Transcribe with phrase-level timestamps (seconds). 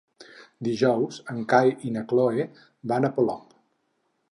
[0.67, 2.49] Dijous en Cai i na Cloè
[2.93, 3.57] van a Polop.